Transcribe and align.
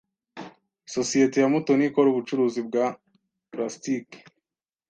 Isosiyete 0.87 1.37
ya 1.41 1.51
Mutoni 1.53 1.83
ikora 1.87 2.07
ubucuruzi 2.09 2.59
bwa 2.67 2.85
plastiki. 3.51 4.19